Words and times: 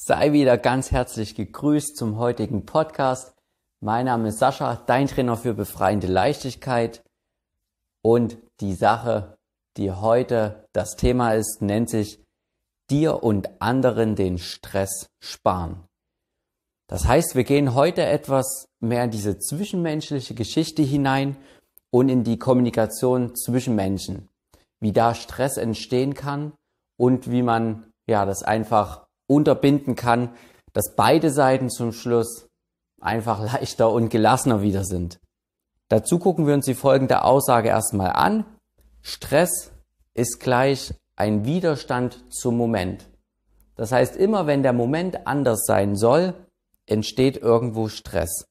Sei 0.00 0.32
wieder 0.32 0.58
ganz 0.58 0.92
herzlich 0.92 1.34
gegrüßt 1.34 1.96
zum 1.96 2.18
heutigen 2.18 2.64
Podcast. 2.64 3.34
Mein 3.80 4.06
Name 4.06 4.28
ist 4.28 4.38
Sascha, 4.38 4.76
dein 4.86 5.08
Trainer 5.08 5.36
für 5.36 5.54
befreiende 5.54 6.06
Leichtigkeit. 6.06 7.02
Und 8.04 8.38
die 8.60 8.74
Sache, 8.74 9.36
die 9.76 9.90
heute 9.90 10.68
das 10.72 10.94
Thema 10.94 11.34
ist, 11.34 11.62
nennt 11.62 11.90
sich 11.90 12.22
dir 12.88 13.24
und 13.24 13.60
anderen 13.60 14.14
den 14.14 14.38
Stress 14.38 15.08
sparen. 15.20 15.84
Das 16.88 17.08
heißt, 17.08 17.34
wir 17.34 17.42
gehen 17.42 17.74
heute 17.74 18.04
etwas 18.04 18.68
mehr 18.78 19.02
in 19.02 19.10
diese 19.10 19.40
zwischenmenschliche 19.40 20.36
Geschichte 20.36 20.82
hinein 20.82 21.36
und 21.90 22.08
in 22.08 22.22
die 22.22 22.38
Kommunikation 22.38 23.34
zwischen 23.34 23.74
Menschen, 23.74 24.28
wie 24.78 24.92
da 24.92 25.16
Stress 25.16 25.56
entstehen 25.56 26.14
kann 26.14 26.52
und 26.96 27.32
wie 27.32 27.42
man 27.42 27.90
ja 28.06 28.24
das 28.26 28.44
einfach 28.44 29.07
unterbinden 29.28 29.94
kann, 29.94 30.30
dass 30.72 30.96
beide 30.96 31.30
Seiten 31.30 31.70
zum 31.70 31.92
Schluss 31.92 32.48
einfach 33.00 33.40
leichter 33.52 33.92
und 33.92 34.08
gelassener 34.08 34.62
wieder 34.62 34.84
sind. 34.84 35.20
Dazu 35.88 36.18
gucken 36.18 36.46
wir 36.46 36.54
uns 36.54 36.66
die 36.66 36.74
folgende 36.74 37.22
Aussage 37.22 37.68
erstmal 37.68 38.12
an. 38.12 38.44
Stress 39.00 39.70
ist 40.14 40.40
gleich 40.40 40.92
ein 41.16 41.44
Widerstand 41.44 42.24
zum 42.32 42.56
Moment. 42.56 43.08
Das 43.74 43.92
heißt, 43.92 44.16
immer 44.16 44.46
wenn 44.46 44.62
der 44.62 44.72
Moment 44.72 45.26
anders 45.26 45.64
sein 45.64 45.96
soll, 45.96 46.34
entsteht 46.86 47.36
irgendwo 47.36 47.88
Stress. 47.88 48.44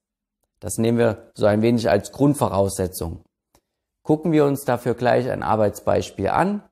Das 0.59 0.77
nehmen 0.77 0.97
wir 0.97 1.31
so 1.35 1.45
ein 1.45 1.61
wenig 1.61 1.89
als 1.89 2.11
Grundvoraussetzung. 2.11 3.23
Gucken 4.03 4.31
wir 4.31 4.45
uns 4.45 4.63
dafür 4.63 4.95
gleich 4.95 5.29
ein 5.29 5.43
Arbeitsbeispiel 5.43 6.29
an. 6.29 6.63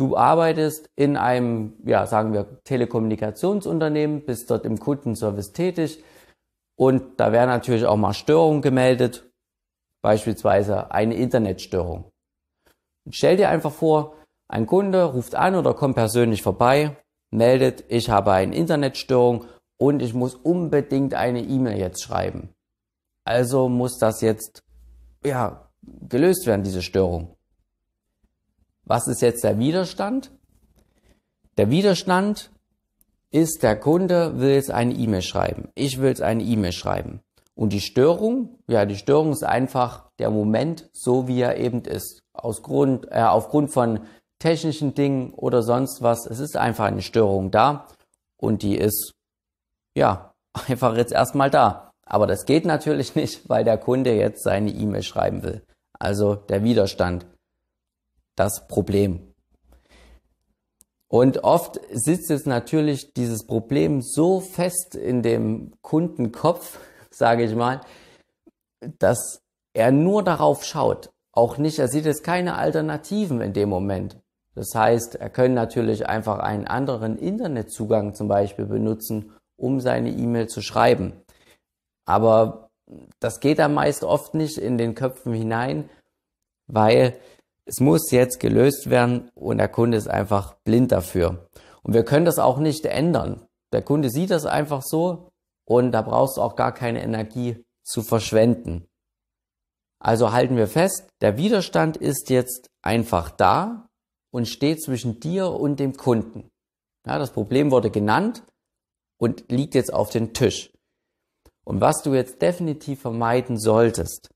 Du 0.00 0.16
arbeitest 0.16 0.88
in 0.96 1.18
einem, 1.18 1.74
ja, 1.84 2.06
sagen 2.06 2.32
wir, 2.32 2.62
Telekommunikationsunternehmen, 2.64 4.24
bist 4.24 4.50
dort 4.50 4.64
im 4.64 4.78
Kundenservice 4.80 5.52
tätig 5.52 6.02
und 6.74 7.20
da 7.20 7.32
werden 7.32 7.50
natürlich 7.50 7.84
auch 7.84 7.98
mal 7.98 8.14
Störungen 8.14 8.62
gemeldet, 8.62 9.30
beispielsweise 10.00 10.90
eine 10.90 11.16
Internetstörung. 11.16 12.10
stell 13.10 13.36
dir 13.36 13.50
einfach 13.50 13.72
vor, 13.72 14.14
ein 14.48 14.64
Kunde 14.64 15.04
ruft 15.04 15.34
an 15.34 15.54
oder 15.54 15.74
kommt 15.74 15.96
persönlich 15.96 16.40
vorbei, 16.40 16.96
meldet, 17.30 17.84
ich 17.88 18.08
habe 18.08 18.32
eine 18.32 18.56
Internetstörung 18.56 19.44
und 19.76 20.00
ich 20.00 20.14
muss 20.14 20.34
unbedingt 20.34 21.12
eine 21.12 21.42
E-Mail 21.42 21.76
jetzt 21.76 22.02
schreiben. 22.02 22.48
Also 23.26 23.68
muss 23.68 23.98
das 23.98 24.22
jetzt, 24.22 24.62
ja, 25.26 25.68
gelöst 26.08 26.46
werden, 26.46 26.62
diese 26.62 26.80
Störung. 26.80 27.36
Was 28.90 29.06
ist 29.06 29.22
jetzt 29.22 29.44
der 29.44 29.56
Widerstand? 29.60 30.32
Der 31.56 31.70
Widerstand 31.70 32.50
ist, 33.30 33.62
der 33.62 33.78
Kunde 33.78 34.40
will 34.40 34.50
jetzt 34.50 34.72
eine 34.72 34.94
E-Mail 34.94 35.22
schreiben. 35.22 35.68
Ich 35.76 36.00
will 36.00 36.08
jetzt 36.08 36.22
eine 36.22 36.42
E-Mail 36.42 36.72
schreiben. 36.72 37.20
Und 37.54 37.72
die 37.72 37.82
Störung, 37.82 38.58
ja, 38.66 38.86
die 38.86 38.96
Störung 38.96 39.30
ist 39.30 39.44
einfach 39.44 40.10
der 40.18 40.30
Moment, 40.30 40.90
so 40.92 41.28
wie 41.28 41.40
er 41.40 41.56
eben 41.58 41.82
ist. 41.82 42.24
Aus 42.32 42.64
Grund, 42.64 43.06
äh, 43.12 43.22
aufgrund 43.22 43.70
von 43.70 44.00
technischen 44.40 44.92
Dingen 44.94 45.34
oder 45.34 45.62
sonst 45.62 46.02
was. 46.02 46.26
Es 46.26 46.40
ist 46.40 46.56
einfach 46.56 46.86
eine 46.86 47.02
Störung 47.02 47.52
da 47.52 47.86
und 48.38 48.64
die 48.64 48.76
ist, 48.76 49.12
ja, 49.96 50.34
einfach 50.66 50.96
jetzt 50.96 51.12
erstmal 51.12 51.48
da. 51.48 51.92
Aber 52.04 52.26
das 52.26 52.44
geht 52.44 52.64
natürlich 52.64 53.14
nicht, 53.14 53.48
weil 53.48 53.62
der 53.62 53.78
Kunde 53.78 54.16
jetzt 54.16 54.42
seine 54.42 54.72
E-Mail 54.72 55.04
schreiben 55.04 55.44
will. 55.44 55.62
Also 55.96 56.34
der 56.34 56.64
Widerstand, 56.64 57.24
das 58.36 58.66
Problem. 58.68 59.30
Und 61.08 61.42
oft 61.42 61.80
sitzt 61.90 62.30
jetzt 62.30 62.46
natürlich 62.46 63.12
dieses 63.14 63.44
Problem 63.44 64.00
so 64.00 64.40
fest 64.40 64.94
in 64.94 65.22
dem 65.22 65.72
Kundenkopf, 65.82 66.78
sage 67.10 67.44
ich 67.44 67.54
mal, 67.54 67.80
dass 68.98 69.42
er 69.74 69.90
nur 69.90 70.22
darauf 70.22 70.64
schaut. 70.64 71.10
Auch 71.32 71.58
nicht, 71.58 71.78
er 71.78 71.88
sieht 71.88 72.06
jetzt 72.06 72.24
keine 72.24 72.56
Alternativen 72.56 73.40
in 73.40 73.52
dem 73.52 73.68
Moment. 73.68 74.18
Das 74.54 74.74
heißt, 74.74 75.16
er 75.16 75.30
könnte 75.30 75.54
natürlich 75.54 76.06
einfach 76.08 76.38
einen 76.38 76.66
anderen 76.66 77.16
Internetzugang 77.16 78.14
zum 78.14 78.28
Beispiel 78.28 78.66
benutzen, 78.66 79.32
um 79.56 79.80
seine 79.80 80.10
E-Mail 80.10 80.48
zu 80.48 80.60
schreiben. 80.60 81.12
Aber 82.04 82.70
das 83.20 83.40
geht 83.40 83.58
dann 83.58 83.74
meist 83.74 84.02
oft 84.02 84.34
nicht 84.34 84.58
in 84.58 84.78
den 84.78 84.94
Köpfen 84.94 85.32
hinein, 85.32 85.88
weil 86.66 87.16
es 87.70 87.78
muss 87.78 88.10
jetzt 88.10 88.40
gelöst 88.40 88.90
werden 88.90 89.30
und 89.36 89.58
der 89.58 89.68
Kunde 89.68 89.96
ist 89.96 90.08
einfach 90.08 90.54
blind 90.64 90.90
dafür. 90.90 91.48
Und 91.84 91.94
wir 91.94 92.04
können 92.04 92.24
das 92.24 92.40
auch 92.40 92.58
nicht 92.58 92.84
ändern. 92.84 93.46
Der 93.72 93.80
Kunde 93.80 94.10
sieht 94.10 94.32
das 94.32 94.44
einfach 94.44 94.82
so 94.82 95.28
und 95.68 95.92
da 95.92 96.02
brauchst 96.02 96.36
du 96.36 96.42
auch 96.42 96.56
gar 96.56 96.74
keine 96.74 97.00
Energie 97.00 97.64
zu 97.84 98.02
verschwenden. 98.02 98.88
Also 100.00 100.32
halten 100.32 100.56
wir 100.56 100.66
fest, 100.66 101.10
der 101.20 101.36
Widerstand 101.36 101.96
ist 101.96 102.28
jetzt 102.28 102.70
einfach 102.82 103.30
da 103.30 103.86
und 104.32 104.48
steht 104.48 104.82
zwischen 104.82 105.20
dir 105.20 105.52
und 105.52 105.78
dem 105.78 105.96
Kunden. 105.96 106.50
Ja, 107.06 107.20
das 107.20 107.30
Problem 107.30 107.70
wurde 107.70 107.92
genannt 107.92 108.42
und 109.16 109.48
liegt 109.52 109.76
jetzt 109.76 109.94
auf 109.94 110.10
dem 110.10 110.32
Tisch. 110.32 110.72
Und 111.64 111.80
was 111.80 112.02
du 112.02 112.14
jetzt 112.14 112.42
definitiv 112.42 113.02
vermeiden 113.02 113.60
solltest, 113.60 114.28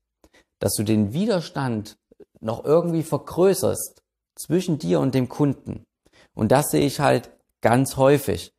dass 0.59 0.75
du 0.75 0.83
den 0.83 1.11
Widerstand 1.11 1.97
noch 2.41 2.65
irgendwie 2.65 3.03
vergrößerst 3.03 4.03
zwischen 4.35 4.79
dir 4.79 4.99
und 4.99 5.15
dem 5.15 5.29
Kunden. 5.29 5.85
Und 6.33 6.51
das 6.51 6.69
sehe 6.71 6.85
ich 6.85 6.99
halt 6.99 7.31
ganz 7.61 7.97
häufig. 7.97 8.53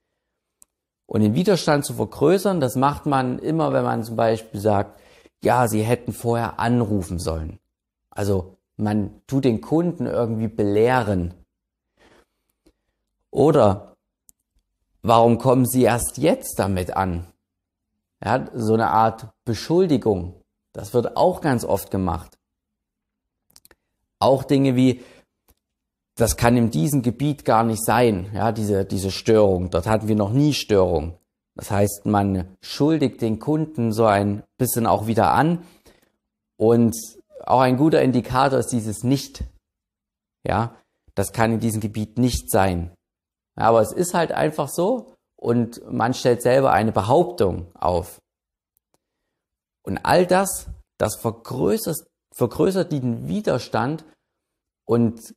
Und 1.06 1.20
den 1.20 1.34
Widerstand 1.34 1.84
zu 1.84 1.94
vergrößern, 1.94 2.60
das 2.60 2.74
macht 2.74 3.06
man 3.06 3.38
immer, 3.38 3.72
wenn 3.72 3.84
man 3.84 4.02
zum 4.02 4.16
Beispiel 4.16 4.60
sagt, 4.60 5.00
ja, 5.44 5.68
sie 5.68 5.82
hätten 5.82 6.12
vorher 6.12 6.58
anrufen 6.58 7.18
sollen. 7.18 7.60
Also 8.10 8.56
man 8.76 9.22
tut 9.26 9.44
den 9.44 9.60
Kunden 9.60 10.06
irgendwie 10.06 10.48
belehren. 10.48 11.34
Oder 13.30 13.96
warum 15.02 15.38
kommen 15.38 15.66
Sie 15.66 15.82
erst 15.82 16.18
jetzt 16.18 16.58
damit 16.58 16.96
an? 16.96 17.26
Ja, 18.24 18.48
so 18.54 18.74
eine 18.74 18.90
Art 18.90 19.28
Beschuldigung. 19.44 20.42
Das 20.72 20.94
wird 20.94 21.16
auch 21.16 21.40
ganz 21.40 21.64
oft 21.64 21.90
gemacht. 21.90 22.38
Auch 24.18 24.44
Dinge 24.44 24.76
wie, 24.76 25.02
das 26.16 26.36
kann 26.36 26.56
in 26.56 26.70
diesem 26.70 27.02
Gebiet 27.02 27.44
gar 27.44 27.62
nicht 27.62 27.84
sein, 27.84 28.30
ja, 28.32 28.52
diese, 28.52 28.84
diese 28.84 29.10
Störung. 29.10 29.70
Dort 29.70 29.86
hatten 29.86 30.08
wir 30.08 30.16
noch 30.16 30.32
nie 30.32 30.54
Störung. 30.54 31.18
Das 31.54 31.70
heißt, 31.70 32.04
man 32.04 32.56
schuldigt 32.60 33.22
den 33.22 33.38
Kunden 33.38 33.92
so 33.92 34.04
ein 34.04 34.42
bisschen 34.58 34.86
auch 34.86 35.06
wieder 35.06 35.32
an 35.32 35.64
und 36.58 36.94
auch 37.44 37.60
ein 37.60 37.76
guter 37.76 38.02
Indikator 38.02 38.58
ist 38.58 38.72
dieses 38.72 39.04
Nicht. 39.04 39.44
Ja, 40.44 40.76
das 41.14 41.32
kann 41.32 41.52
in 41.52 41.60
diesem 41.60 41.80
Gebiet 41.80 42.18
nicht 42.18 42.50
sein. 42.50 42.94
Aber 43.56 43.80
es 43.80 43.92
ist 43.92 44.14
halt 44.14 44.32
einfach 44.32 44.68
so 44.68 45.14
und 45.36 45.80
man 45.90 46.12
stellt 46.12 46.42
selber 46.42 46.72
eine 46.72 46.92
Behauptung 46.92 47.74
auf. 47.74 48.20
Und 49.82 49.98
all 49.98 50.26
das, 50.26 50.68
das 50.98 51.16
vergrößert, 51.16 51.96
vergrößert 52.36 52.92
den 52.92 53.28
Widerstand 53.28 54.04
und 54.84 55.34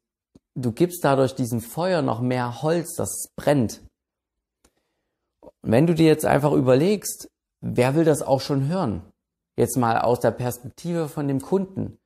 du 0.55 0.73
gibst 0.73 1.03
dadurch 1.05 1.33
diesem 1.33 1.61
Feuer 1.61 2.01
noch 2.01 2.19
mehr 2.19 2.61
Holz, 2.61 2.93
das 2.95 3.31
brennt. 3.37 3.81
Und 5.39 5.71
wenn 5.71 5.87
du 5.87 5.95
dir 5.95 6.07
jetzt 6.07 6.25
einfach 6.25 6.51
überlegst, 6.51 7.29
wer 7.61 7.95
will 7.95 8.03
das 8.03 8.21
auch 8.21 8.41
schon 8.41 8.67
hören? 8.67 9.01
Jetzt 9.55 9.77
mal 9.77 9.99
aus 9.99 10.19
der 10.19 10.31
Perspektive 10.31 11.07
von 11.07 11.27
dem 11.27 11.41
Kunden. 11.41 11.97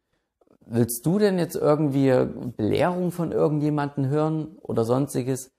Willst 0.66 1.06
du 1.06 1.18
denn 1.18 1.40
jetzt 1.40 1.56
irgendwie 1.56 2.12
Belehrung 2.56 3.12
von 3.12 3.32
irgendjemanden 3.32 4.08
hören 4.08 4.58
oder 4.62 4.86
sonstiges? 4.86 5.52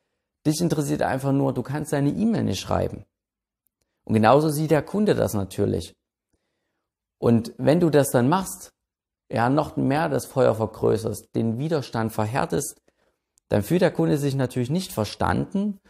Dich 0.46 0.60
interessiert 0.60 1.02
einfach 1.02 1.32
nur, 1.32 1.52
du 1.52 1.62
kannst 1.62 1.92
deine 1.92 2.10
E-Mail 2.10 2.44
nicht 2.44 2.60
schreiben. 2.60 3.04
Und 4.04 4.14
genauso 4.14 4.48
sieht 4.50 4.70
der 4.70 4.82
Kunde 4.82 5.14
das 5.14 5.34
natürlich. 5.34 5.94
Und 7.18 7.52
wenn 7.58 7.80
du 7.80 7.90
das 7.90 8.10
dann 8.10 8.28
machst, 8.28 8.73
ja, 9.34 9.50
noch 9.50 9.76
mehr 9.76 10.08
das 10.08 10.26
Feuer 10.26 10.54
vergrößerst, 10.54 11.34
den 11.34 11.58
Widerstand 11.58 12.12
verhärtest, 12.12 12.80
dann 13.48 13.64
fühlt 13.64 13.82
der 13.82 13.90
Kunde 13.90 14.16
sich 14.16 14.36
natürlich 14.36 14.70
nicht 14.70 14.92
verstanden 14.92 15.80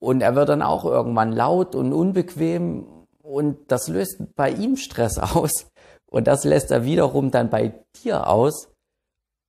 und 0.00 0.20
er 0.20 0.34
wird 0.34 0.50
dann 0.50 0.60
auch 0.60 0.84
irgendwann 0.84 1.32
laut 1.32 1.74
und 1.74 1.94
unbequem 1.94 3.06
und 3.22 3.72
das 3.72 3.88
löst 3.88 4.34
bei 4.36 4.50
ihm 4.50 4.76
Stress 4.76 5.18
aus 5.18 5.70
und 6.10 6.26
das 6.26 6.44
lässt 6.44 6.70
er 6.70 6.84
wiederum 6.84 7.30
dann 7.30 7.48
bei 7.48 7.82
dir 8.02 8.26
aus 8.28 8.68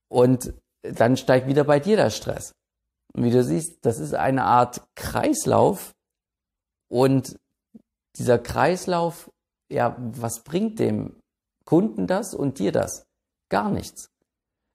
und 0.10 0.54
dann 0.82 1.18
steigt 1.18 1.48
wieder 1.48 1.66
bei 1.66 1.82
dir 1.82 1.98
der 1.98 2.12
Stress. 2.12 2.54
Und 3.14 3.26
wie 3.26 3.32
du 3.32 3.44
siehst, 3.44 3.86
das 3.86 4.00
ist 4.00 4.14
eine 4.14 4.46
Art 4.46 4.82
Kreislauf 4.96 5.94
und 6.90 7.38
dieser 8.18 8.40
Kreislauf, 8.40 9.30
ja, 9.70 9.98
was 10.00 10.44
bringt 10.44 10.80
dem 10.80 11.18
Kunden 11.66 12.08
das 12.08 12.34
und 12.34 12.60
dir 12.60 12.72
das? 12.72 13.05
Gar 13.50 13.70
nichts. 13.70 14.10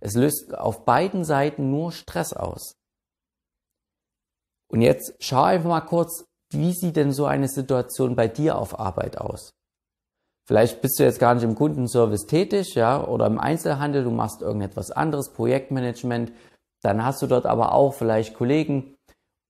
Es 0.01 0.15
löst 0.15 0.55
auf 0.57 0.85
beiden 0.85 1.25
Seiten 1.25 1.71
nur 1.71 1.93
Stress 1.93 2.33
aus. 2.33 2.75
Und 4.71 4.83
jetzt 4.83 5.15
schau 5.21 5.43
einfach 5.43 5.69
mal 5.69 5.81
kurz, 5.81 6.25
wie 6.53 6.73
sieht 6.73 6.97
denn 6.97 7.13
so 7.13 7.27
eine 7.27 7.49
Situation 7.49 8.17
bei 8.17 8.29
dir 8.29 8.57
auf 8.59 8.79
Arbeit 8.79 9.19
aus? 9.19 9.53
Vielleicht 10.47 10.81
bist 10.81 10.99
du 10.99 11.05
jetzt 11.05 11.21
gar 11.21 11.35
nicht 11.35 11.45
im 11.45 11.55
Kundenservice 11.55 12.27
tätig, 12.27 12.75
ja, 12.75 13.05
oder 13.05 13.27
im 13.27 13.39
Einzelhandel, 13.39 14.03
du 14.03 14.11
machst 14.11 14.43
irgendetwas 14.43 14.91
anderes, 14.91 15.33
Projektmanagement, 15.33 16.33
dann 16.83 17.05
hast 17.05 17.23
du 17.23 17.27
dort 17.27 17.47
aber 17.47 17.73
auch 17.73 17.95
vielleicht 17.95 18.35
Kollegen 18.35 18.97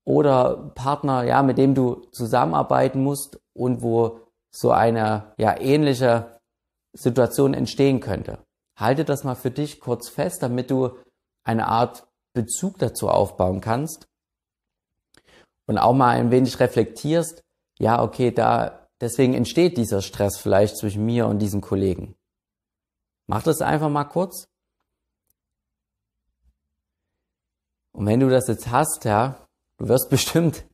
oder 0.05 0.73
Partner, 0.75 1.23
ja, 1.23 1.43
mit 1.43 1.57
dem 1.57 1.75
du 1.75 2.03
zusammenarbeiten 2.13 3.03
musst 3.03 3.39
und 3.55 3.83
wo 3.83 4.21
so 4.51 4.73
eine, 4.73 5.33
ja, 5.39 5.59
ähnliche 5.59 6.41
Situation 6.93 7.55
entstehen 7.55 8.01
könnte. 8.01 8.39
Halte 8.81 9.05
das 9.05 9.25
mal 9.25 9.35
für 9.35 9.51
dich 9.51 9.79
kurz 9.81 10.09
fest, 10.09 10.43
damit 10.43 10.71
du 10.71 10.97
eine 11.45 11.69
Art 11.69 12.07
Bezug 12.33 12.79
dazu 12.79 13.09
aufbauen 13.09 13.61
kannst 13.61 14.09
und 15.67 15.79
auch 15.79 15.93
mal 15.93 16.17
ein 16.17 16.31
wenig 16.31 16.59
reflektierst, 16.61 17.43
ja, 17.79 18.03
okay, 18.03 18.31
da, 18.31 18.89
deswegen 19.01 19.35
entsteht 19.35 19.77
dieser 19.77 20.03
Stress 20.03 20.39
vielleicht 20.39 20.77
zwischen 20.77 21.05
mir 21.05 21.27
und 21.27 21.39
diesem 21.39 21.61
Kollegen. 21.61 22.17
Mach 23.27 23.43
das 23.43 23.61
einfach 23.61 23.89
mal 23.89 24.05
kurz. 24.05 24.49
Und 27.93 28.07
wenn 28.07 28.21
du 28.21 28.29
das 28.29 28.49
jetzt 28.49 28.71
hast, 28.71 29.05
ja, 29.05 29.47
du 29.79 29.89
wirst 29.89 30.11
bestimmt 30.11 30.65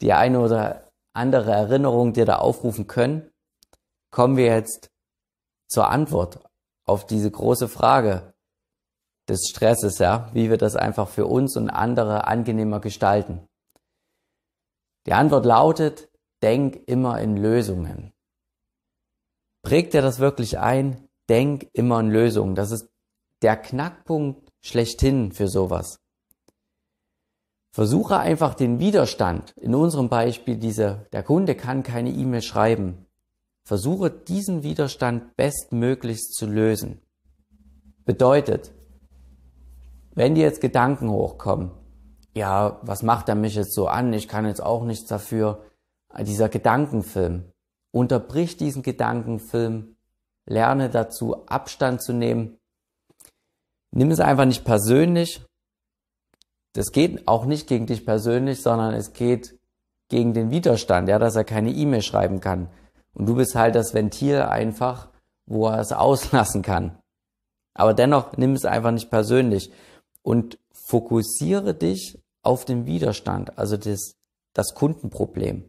die 0.00 0.12
eine 0.12 0.40
oder 0.40 0.90
andere 1.12 1.50
Erinnerung 1.50 2.12
dir 2.12 2.24
da 2.24 2.36
aufrufen 2.36 2.86
können, 2.86 3.30
kommen 4.10 4.36
wir 4.36 4.46
jetzt 4.46 4.90
zur 5.68 5.88
Antwort 5.90 6.47
auf 6.88 7.06
diese 7.06 7.30
große 7.30 7.68
Frage 7.68 8.34
des 9.28 9.48
Stresses, 9.48 9.98
ja, 9.98 10.30
wie 10.32 10.50
wir 10.50 10.56
das 10.56 10.76
einfach 10.76 11.08
für 11.08 11.26
uns 11.26 11.56
und 11.56 11.70
andere 11.70 12.26
angenehmer 12.26 12.80
gestalten. 12.80 13.46
Die 15.06 15.12
Antwort 15.12 15.44
lautet, 15.44 16.08
denk 16.42 16.76
immer 16.86 17.20
in 17.20 17.36
Lösungen. 17.36 18.12
Prägt 19.62 19.92
dir 19.94 20.02
das 20.02 20.18
wirklich 20.18 20.58
ein? 20.58 21.08
Denk 21.28 21.68
immer 21.72 22.00
in 22.00 22.10
Lösungen. 22.10 22.54
Das 22.54 22.70
ist 22.70 22.88
der 23.42 23.56
Knackpunkt 23.56 24.50
schlechthin 24.62 25.32
für 25.32 25.48
sowas. 25.48 26.00
Versuche 27.74 28.18
einfach 28.18 28.54
den 28.54 28.80
Widerstand. 28.80 29.52
In 29.56 29.74
unserem 29.74 30.08
Beispiel 30.08 30.56
diese, 30.56 31.06
der 31.12 31.22
Kunde 31.22 31.54
kann 31.54 31.82
keine 31.82 32.10
E-Mail 32.10 32.42
schreiben. 32.42 33.07
Versuche 33.68 34.10
diesen 34.10 34.62
Widerstand 34.62 35.36
bestmöglichst 35.36 36.32
zu 36.32 36.46
lösen. 36.46 37.02
Bedeutet, 38.06 38.72
wenn 40.14 40.34
dir 40.34 40.44
jetzt 40.44 40.62
Gedanken 40.62 41.10
hochkommen, 41.10 41.72
ja, 42.34 42.80
was 42.80 43.02
macht 43.02 43.28
er 43.28 43.34
mich 43.34 43.56
jetzt 43.56 43.74
so 43.74 43.86
an? 43.86 44.10
Ich 44.14 44.26
kann 44.26 44.46
jetzt 44.46 44.62
auch 44.62 44.84
nichts 44.84 45.06
dafür. 45.06 45.66
Dieser 46.18 46.48
Gedankenfilm. 46.48 47.52
Unterbrich 47.90 48.56
diesen 48.56 48.82
Gedankenfilm. 48.82 49.96
Lerne 50.46 50.88
dazu, 50.88 51.44
Abstand 51.44 52.00
zu 52.00 52.14
nehmen. 52.14 52.56
Nimm 53.90 54.10
es 54.10 54.20
einfach 54.20 54.46
nicht 54.46 54.64
persönlich. 54.64 55.44
Das 56.72 56.90
geht 56.90 57.28
auch 57.28 57.44
nicht 57.44 57.68
gegen 57.68 57.84
dich 57.84 58.06
persönlich, 58.06 58.62
sondern 58.62 58.94
es 58.94 59.12
geht 59.12 59.58
gegen 60.08 60.32
den 60.32 60.50
Widerstand, 60.50 61.10
ja, 61.10 61.18
dass 61.18 61.36
er 61.36 61.44
keine 61.44 61.70
E-Mail 61.70 62.00
schreiben 62.00 62.40
kann. 62.40 62.70
Und 63.18 63.26
du 63.26 63.34
bist 63.34 63.54
halt 63.54 63.74
das 63.74 63.94
Ventil 63.94 64.42
einfach, 64.42 65.08
wo 65.46 65.66
er 65.66 65.80
es 65.80 65.92
auslassen 65.92 66.62
kann. 66.62 66.98
Aber 67.74 67.94
dennoch 67.94 68.36
nimm 68.36 68.54
es 68.54 68.64
einfach 68.64 68.90
nicht 68.90 69.10
persönlich 69.10 69.70
und 70.22 70.58
fokussiere 70.72 71.74
dich 71.74 72.18
auf 72.42 72.64
den 72.64 72.86
Widerstand, 72.86 73.58
also 73.58 73.76
das, 73.76 74.14
das 74.54 74.74
Kundenproblem. 74.74 75.68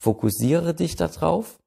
Fokussiere 0.00 0.74
dich 0.74 0.94
darauf. 0.96 1.58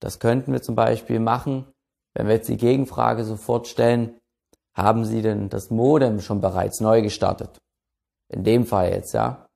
Das 0.00 0.20
könnten 0.20 0.52
wir 0.52 0.62
zum 0.62 0.76
Beispiel 0.76 1.18
machen, 1.18 1.66
wenn 2.14 2.26
wir 2.26 2.34
jetzt 2.34 2.48
die 2.48 2.56
Gegenfrage 2.56 3.24
sofort 3.24 3.66
stellen, 3.66 4.18
haben 4.74 5.04
Sie 5.04 5.22
denn 5.22 5.48
das 5.48 5.70
Modem 5.70 6.20
schon 6.20 6.40
bereits 6.40 6.80
neu 6.80 7.02
gestartet? 7.02 7.58
In 8.28 8.44
dem 8.44 8.66
Fall 8.66 8.90
jetzt, 8.90 9.12
ja. 9.12 9.46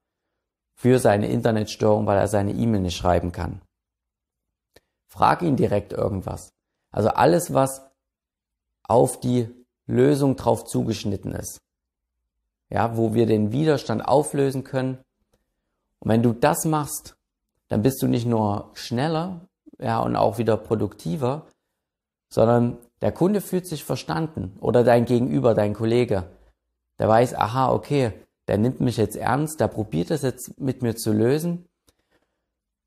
Für 0.78 0.98
seine 0.98 1.28
Internetstörung, 1.28 2.06
weil 2.06 2.18
er 2.18 2.28
seine 2.28 2.52
E-Mail 2.52 2.82
nicht 2.82 2.96
schreiben 2.96 3.32
kann. 3.32 3.62
Frag 5.16 5.42
ihn 5.42 5.56
direkt 5.56 5.92
irgendwas. 5.92 6.52
Also 6.90 7.08
alles, 7.10 7.54
was 7.54 7.82
auf 8.82 9.18
die 9.20 9.48
Lösung 9.86 10.36
drauf 10.36 10.64
zugeschnitten 10.64 11.32
ist 11.32 11.60
ja, 12.70 12.96
wo 12.96 13.14
wir 13.14 13.26
den 13.26 13.52
Widerstand 13.52 14.06
auflösen 14.06 14.64
können. 14.64 14.98
Und 16.00 16.10
wenn 16.10 16.22
du 16.22 16.32
das 16.32 16.64
machst, 16.64 17.16
dann 17.68 17.82
bist 17.82 18.02
du 18.02 18.06
nicht 18.06 18.26
nur 18.26 18.70
schneller, 18.74 19.48
ja, 19.78 20.00
und 20.00 20.16
auch 20.16 20.38
wieder 20.38 20.56
produktiver, 20.56 21.46
sondern 22.28 22.78
der 23.02 23.12
Kunde 23.12 23.40
fühlt 23.40 23.66
sich 23.66 23.84
verstanden 23.84 24.56
oder 24.60 24.84
dein 24.84 25.04
Gegenüber, 25.04 25.54
dein 25.54 25.74
Kollege, 25.74 26.24
der 26.98 27.08
weiß, 27.08 27.34
aha, 27.34 27.72
okay, 27.72 28.12
der 28.48 28.58
nimmt 28.58 28.80
mich 28.80 28.96
jetzt 28.96 29.16
ernst, 29.16 29.60
der 29.60 29.68
probiert 29.68 30.10
es 30.10 30.22
jetzt 30.22 30.58
mit 30.58 30.82
mir 30.82 30.96
zu 30.96 31.12
lösen 31.12 31.66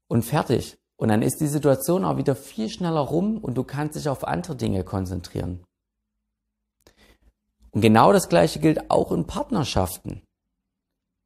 und 0.07 0.23
fertig. 0.23 0.77
Und 0.99 1.07
dann 1.07 1.21
ist 1.21 1.39
die 1.39 1.47
Situation 1.47 2.03
auch 2.03 2.17
wieder 2.17 2.35
viel 2.35 2.69
schneller 2.69 2.99
rum 2.99 3.37
und 3.37 3.55
du 3.55 3.63
kannst 3.63 3.95
dich 3.95 4.09
auf 4.09 4.27
andere 4.27 4.57
Dinge 4.57 4.83
konzentrieren. 4.83 5.63
Und 7.71 7.79
genau 7.79 8.11
das 8.11 8.27
Gleiche 8.27 8.59
gilt 8.59 8.91
auch 8.91 9.13
in 9.13 9.25
Partnerschaften. 9.25 10.23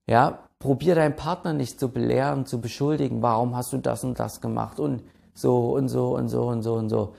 Ja, 0.08 0.48
probier 0.60 0.94
deinen 0.94 1.16
Partner 1.16 1.54
nicht 1.54 1.80
zu 1.80 1.90
belehren, 1.90 2.46
zu 2.46 2.62
beschuldigen, 2.62 3.24
warum 3.24 3.56
hast 3.56 3.74
du 3.74 3.80
das 3.80 4.04
und 4.04 4.20
das 4.20 4.42
gemacht 4.42 4.80
und 4.80 5.02
so 5.34 5.74
und 5.74 5.90
so 5.90 6.16
und 6.16 6.30
so 6.30 6.44
und 6.44 6.62
so 6.62 6.76
und 6.76 6.90
so. 6.90 7.16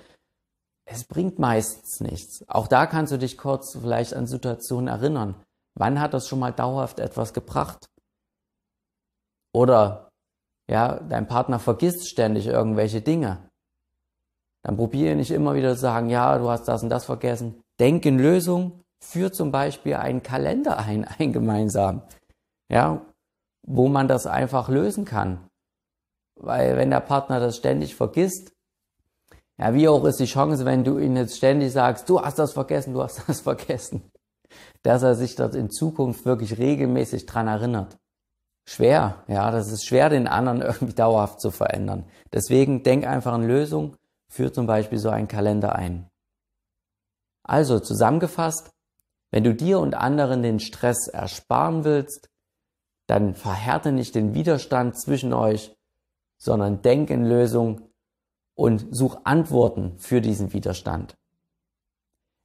Es 0.84 1.02
bringt 1.02 1.40
meistens 1.40 2.00
nichts. 2.00 2.48
Auch 2.48 2.68
da 2.68 2.86
kannst 2.86 3.12
du 3.12 3.18
dich 3.18 3.36
kurz 3.36 3.72
vielleicht 3.72 4.14
an 4.14 4.28
Situationen 4.28 4.86
erinnern. 4.86 5.34
Wann 5.74 6.00
hat 6.00 6.14
das 6.14 6.28
schon 6.28 6.38
mal 6.38 6.52
dauerhaft 6.52 7.00
etwas 7.00 7.32
gebracht? 7.32 7.86
Oder, 9.52 10.12
ja, 10.69 11.00
dein 11.00 11.26
Partner 11.26 11.58
vergisst 11.58 12.08
ständig 12.08 12.46
irgendwelche 12.46 13.00
Dinge. 13.00 13.50
Dann 14.62 14.76
probiere 14.76 15.14
nicht 15.14 15.31
immer 15.31 15.55
wieder 15.55 15.75
zu 15.75 15.81
sagen, 15.81 16.08
ja, 16.08 16.38
du 16.38 16.49
hast 16.49 16.64
das 16.64 16.82
und 16.82 16.88
das 16.88 17.05
vergessen. 17.05 17.62
Denk 17.78 18.06
in 18.06 18.19
Lösungen 18.19 18.84
Führt 19.05 19.34
zum 19.34 19.52
Beispiel 19.52 19.94
einen 19.94 20.22
Kalender 20.22 20.78
ein, 20.78 21.05
ein 21.19 21.32
gemeinsam, 21.32 22.02
ja, 22.70 23.05
wo 23.62 23.88
man 23.88 24.08
das 24.08 24.26
einfach 24.26 24.69
lösen 24.69 25.05
kann. 25.05 25.46
Weil 26.37 26.76
wenn 26.76 26.91
der 26.91 27.00
Partner 27.00 27.38
das 27.38 27.56
ständig 27.56 27.94
vergisst, 27.94 28.53
ja, 29.58 29.72
wie 29.74 29.88
hoch 29.88 30.05
ist 30.05 30.19
die 30.19 30.24
Chance, 30.24 30.65
wenn 30.65 30.82
du 30.82 30.98
ihn 30.98 31.17
jetzt 31.17 31.36
ständig 31.36 31.72
sagst, 31.72 32.08
du 32.08 32.20
hast 32.20 32.38
das 32.38 32.55
vergessen, 32.55 32.94
du 32.94 33.03
hast 33.03 33.22
das 33.29 33.43
vergessen, 33.43 34.10
dass 34.82 35.03
er 35.03 35.15
sich 35.15 35.36
dort 35.36 35.55
in 35.55 35.70
Zukunft 35.70 36.24
wirklich 36.24 36.58
regelmäßig 36.58 37.27
dran 37.27 37.46
erinnert. 37.46 37.98
Schwer, 38.66 39.22
ja, 39.28 39.50
das 39.50 39.70
ist 39.70 39.86
schwer, 39.86 40.08
den 40.08 40.26
anderen 40.26 40.62
irgendwie 40.62 40.94
dauerhaft 40.94 41.40
zu 41.40 41.50
verändern. 41.50 42.04
Deswegen 42.32 42.82
denk 42.82 43.06
einfach 43.06 43.32
an 43.32 43.46
Lösung, 43.46 43.96
führ 44.28 44.52
zum 44.52 44.66
Beispiel 44.66 44.98
so 44.98 45.10
einen 45.10 45.28
Kalender 45.28 45.74
ein. 45.74 46.10
Also 47.42 47.78
zusammengefasst, 47.78 48.70
wenn 49.30 49.44
du 49.44 49.54
dir 49.54 49.80
und 49.80 49.94
anderen 49.94 50.42
den 50.42 50.60
Stress 50.60 51.08
ersparen 51.08 51.84
willst, 51.84 52.30
dann 53.06 53.34
verhärte 53.34 53.92
nicht 53.92 54.14
den 54.14 54.34
Widerstand 54.34 54.98
zwischen 54.98 55.34
euch, 55.34 55.76
sondern 56.38 56.82
denk 56.82 57.10
in 57.10 57.24
Lösung 57.24 57.82
und 58.54 58.86
such 58.90 59.18
Antworten 59.24 59.98
für 59.98 60.20
diesen 60.20 60.52
Widerstand. 60.52 61.16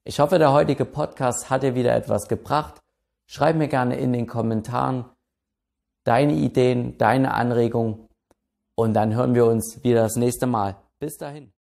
Ich 0.04 0.20
hoffe, 0.20 0.40
der 0.40 0.52
heutige 0.52 0.86
Podcast 0.86 1.50
hat 1.50 1.64
dir 1.64 1.76
wieder 1.76 1.96
etwas 1.96 2.28
gebracht. 2.28 2.82
Schreib 3.28 3.56
mir 3.56 3.68
gerne 3.68 3.98
in 3.98 4.12
den 4.12 4.28
Kommentaren 4.28 5.06
deine 6.10 6.34
Ideen, 6.34 6.98
deine 6.98 7.36
Anregungen 7.36 8.08
und 8.76 8.96
dann 8.96 9.14
hören 9.14 9.36
wir 9.36 9.46
uns 9.46 9.84
wieder 9.84 10.02
das 10.02 10.16
nächste 10.16 10.48
Mal. 10.48 10.76
Bis 11.00 11.18
dahin. 11.18 11.54